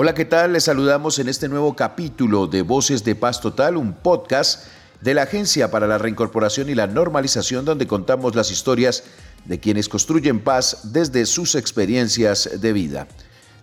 [0.00, 0.52] Hola, ¿qué tal?
[0.52, 4.68] Les saludamos en este nuevo capítulo de Voces de Paz Total, un podcast
[5.00, 9.02] de la Agencia para la Reincorporación y la Normalización donde contamos las historias
[9.44, 13.08] de quienes construyen paz desde sus experiencias de vida.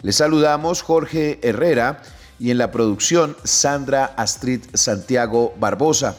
[0.02, 2.02] Les saludamos Jorge Herrera
[2.38, 6.18] y en la producción Sandra Astrid Santiago Barbosa.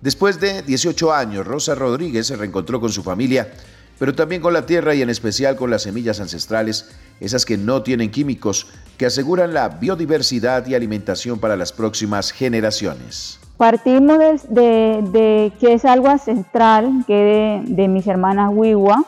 [0.00, 3.52] Después de 18 años, Rosa Rodríguez se reencontró con su familia,
[3.98, 6.90] pero también con la tierra y en especial con las semillas ancestrales,
[7.20, 8.66] esas que no tienen químicos,
[8.98, 13.38] que aseguran la biodiversidad y alimentación para las próximas generaciones.
[13.56, 14.18] Partimos
[14.48, 19.04] de, que es algo ancestral, que de, mis hermanas Wiwa.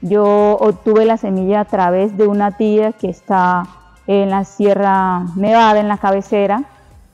[0.00, 3.64] Yo obtuve la semilla a través de una tía que está
[4.06, 6.62] en la Sierra Nevada, en la cabecera.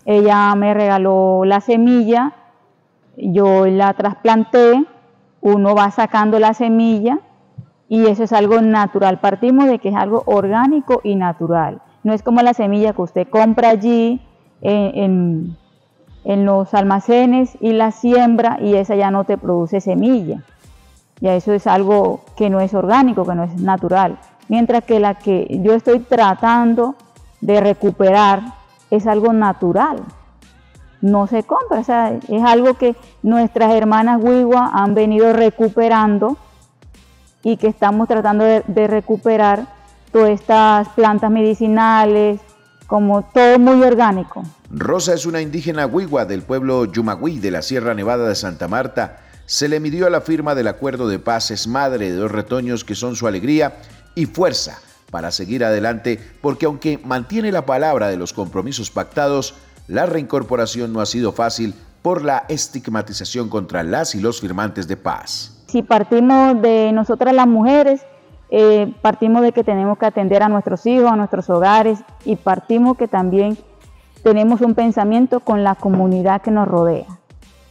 [0.04, 2.34] Ella me regaló la semilla,
[3.16, 4.84] yo la trasplanté,
[5.45, 7.21] uno va sacando la semilla
[7.89, 9.21] y eso es algo natural.
[9.21, 11.80] Partimos de que es algo orgánico y natural.
[12.02, 14.21] No es como la semilla que usted compra allí
[14.60, 15.57] en
[16.24, 20.43] en los almacenes y la siembra y esa ya no te produce semilla.
[21.21, 24.18] Ya eso es algo que no es orgánico, que no es natural.
[24.49, 26.96] Mientras que la que yo estoy tratando
[27.40, 28.43] de recuperar
[28.90, 29.99] es algo natural.
[31.05, 36.38] No se compra, o sea, es algo que nuestras hermanas Wiwa han venido recuperando
[37.43, 39.66] y que estamos tratando de, recuperar
[40.11, 42.41] todas estas plantas medicinales,
[42.87, 44.45] como todo muy orgánico.
[44.71, 49.18] Rosa es una indígena huigua del pueblo Yumagüí de la Sierra Nevada de Santa Marta.
[49.45, 52.83] Se le midió a la firma del acuerdo de paz, es madre de dos retoños
[52.83, 53.77] que son su alegría
[54.15, 54.79] y fuerza
[55.11, 59.55] para seguir adelante, porque aunque mantiene la palabra de los compromisos pactados,
[59.87, 64.97] la reincorporación no ha sido fácil por la estigmatización contra las y los firmantes de
[64.97, 65.65] paz.
[65.69, 68.03] Si partimos de nosotras las mujeres,
[68.50, 72.97] eh, partimos de que tenemos que atender a nuestros hijos, a nuestros hogares y partimos
[72.97, 73.59] que también
[74.22, 77.06] tenemos un pensamiento con la comunidad que nos rodea.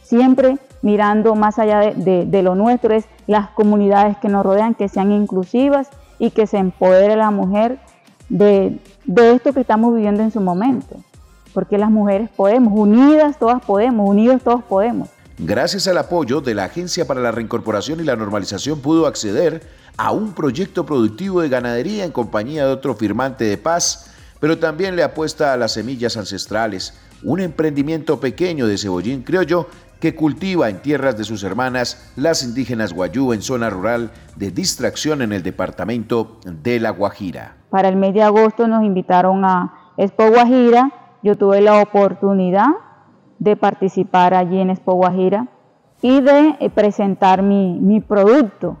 [0.02, 5.12] Siempre mirando más allá de, lo nuestro es las comunidades que nos rodean, que sean
[5.12, 5.88] inclusivas
[6.18, 7.78] y que se empodere la mujer
[8.28, 10.96] de, de esto que estamos viviendo en su momento.
[11.54, 15.08] Porque las mujeres podemos, unidas todas podemos, unidos todos podemos.
[15.38, 19.62] Gracias al apoyo de la Agencia para la Reincorporación y la Normalización pudo acceder
[19.96, 24.96] a un proyecto productivo de ganadería en compañía de otro firmante de paz, pero también
[24.96, 29.68] le apuesta a las semillas ancestrales, un emprendimiento pequeño de cebollín criollo
[30.00, 35.22] que cultiva en tierras de sus hermanas las indígenas guayú en zona rural de distracción
[35.22, 37.56] en el departamento de La Guajira.
[37.70, 40.92] Para el mes de agosto nos invitaron a Expo Guajira,
[41.24, 42.68] yo tuve la oportunidad
[43.38, 45.48] de participar allí en Expo Guajira
[46.02, 48.76] y de eh, presentar mi, mi producto.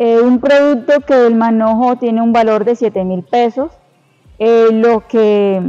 [0.00, 3.70] Eh, un producto que el manojo tiene un valor de 7 mil pesos,
[4.40, 5.62] eh, lo que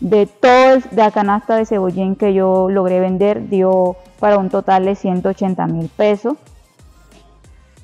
[0.00, 4.94] de toda la canasta de cebollín que yo logré vender dio para un total de
[4.94, 6.34] 180 mil pesos.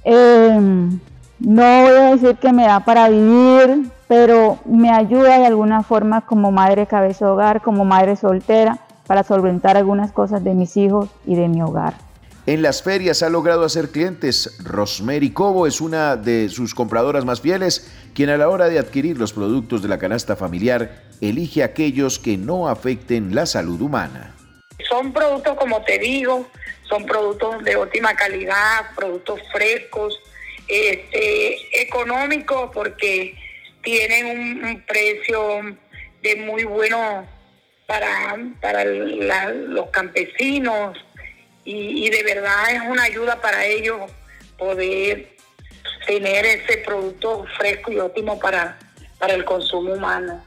[0.04, 0.98] Em,
[1.38, 6.22] no voy a decir que me da para vivir, pero me ayuda de alguna forma
[6.22, 11.08] como madre cabeza de hogar, como madre soltera, para solventar algunas cosas de mis hijos
[11.26, 11.94] y de mi hogar.
[12.46, 14.56] En las ferias ha logrado hacer clientes.
[14.64, 19.18] Rosemary Cobo es una de sus compradoras más fieles, quien a la hora de adquirir
[19.18, 24.34] los productos de la canasta familiar elige aquellos que no afecten la salud humana.
[24.88, 26.46] Son productos, como te digo,
[26.88, 30.18] son productos de óptima calidad, productos frescos,
[30.66, 33.34] este, económicos porque
[33.88, 35.62] tienen un, precio
[36.22, 37.26] de muy bueno
[37.86, 40.98] para, para los campesinos,
[41.64, 44.10] y, de verdad es una ayuda para ellos
[44.58, 45.36] poder
[46.06, 48.78] tener ese producto fresco y óptimo para,
[49.18, 50.42] para el consumo humano.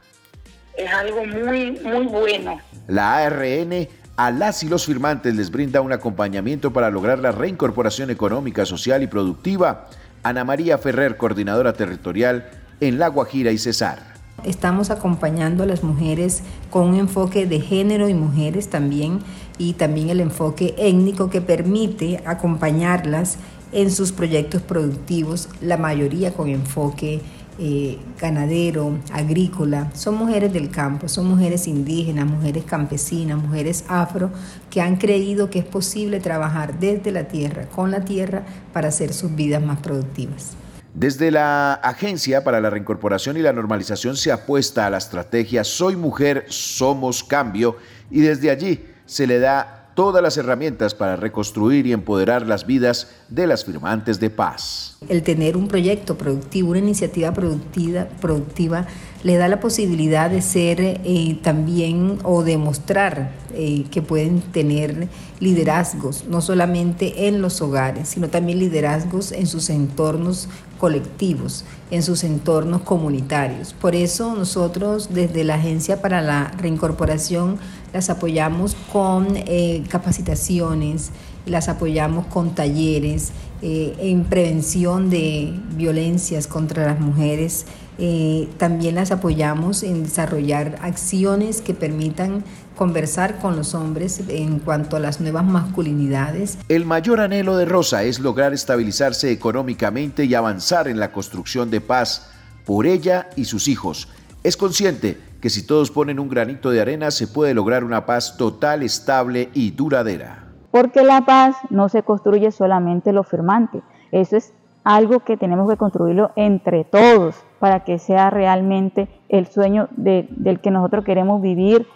[0.77, 2.59] Es algo muy, muy bueno.
[2.87, 3.87] La ARN
[4.17, 9.03] a las y los firmantes les brinda un acompañamiento para lograr la reincorporación económica, social
[9.03, 9.89] y productiva.
[10.23, 14.11] Ana María Ferrer, coordinadora territorial en La Guajira y Cesar.
[14.43, 16.41] Estamos acompañando a las mujeres
[16.71, 19.19] con un enfoque de género y mujeres también
[19.59, 23.37] y también el enfoque étnico que permite acompañarlas
[23.71, 27.21] en sus proyectos productivos, la mayoría con enfoque
[27.59, 29.91] eh, ganadero, agrícola.
[29.93, 34.31] Son mujeres del campo, son mujeres indígenas, mujeres campesinas, mujeres afro,
[34.71, 38.43] que han creído que es posible trabajar desde la tierra, con la tierra,
[38.73, 40.55] para hacer sus vidas más productivas.
[40.93, 45.95] Desde la Agencia para la Reincorporación y la Normalización se apuesta a la estrategia Soy
[45.95, 47.77] Mujer, Somos Cambio
[48.09, 53.07] y desde allí se le da todas las herramientas para reconstruir y empoderar las vidas
[53.29, 54.97] de las firmantes de paz.
[55.07, 58.85] El tener un proyecto productivo, una iniciativa productiva, productiva
[59.23, 65.07] le da la posibilidad de ser eh, también o demostrar eh, que pueden tener
[65.39, 72.23] liderazgos, no solamente en los hogares, sino también liderazgos en sus entornos colectivos, en sus
[72.23, 73.73] entornos comunitarios.
[73.73, 77.57] Por eso nosotros desde la Agencia para la Reincorporación
[77.93, 81.11] las apoyamos con eh, capacitaciones,
[81.45, 83.31] las apoyamos con talleres
[83.63, 87.67] en prevención de violencias contra las mujeres
[88.03, 92.43] eh, también las apoyamos en desarrollar acciones que permitan
[92.75, 96.57] conversar con los hombres en cuanto a las nuevas masculinidades.
[96.67, 101.79] El mayor anhelo de Rosa es lograr estabilizarse económicamente y avanzar en la construcción de
[101.79, 102.31] paz
[102.65, 104.07] por ella y sus hijos.
[104.43, 108.35] Es consciente que si todos ponen un granito de arena se puede lograr una paz
[108.35, 110.47] total, estable y duradera.
[110.71, 115.77] Porque la paz no se construye solamente lo firmante, eso es algo que tenemos que
[115.77, 121.87] construirlo entre todos para que sea realmente el sueño del que nosotros queremos vivir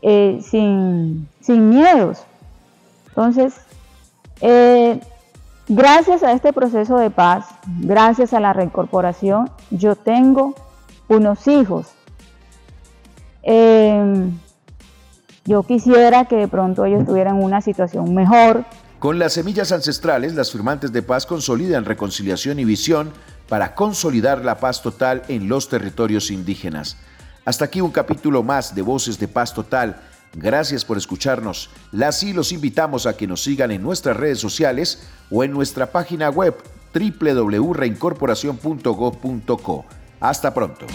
[0.00, 2.22] eh, sin, miedos.
[3.08, 3.54] Entonces,
[4.40, 5.00] eh,
[5.66, 7.46] gracias a este proceso de paz,
[7.80, 10.54] gracias a la reincorporación, yo tengo
[11.08, 11.88] unos hijos.
[13.42, 14.30] Eh,
[15.46, 18.64] yo quisiera que de pronto ellos tuvieran una situación mejor,
[18.98, 23.12] con las semillas ancestrales, las firmantes de paz consolidan reconciliación y visión
[23.48, 26.96] para consolidar la paz total en los territorios indígenas.
[27.44, 30.00] Hasta aquí un capítulo más de Voces de Paz Total.
[30.34, 31.70] Gracias por escucharnos.
[31.92, 35.90] Las y los invitamos a que nos sigan en nuestras redes sociales o en nuestra
[35.90, 36.54] página web
[36.92, 39.84] www.reincorporación.gov.co.
[40.20, 40.86] Hasta pronto.